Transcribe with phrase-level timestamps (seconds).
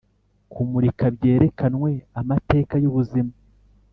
[0.51, 1.89] kumurika, byerekanwe
[2.19, 3.33] amateka yubuzima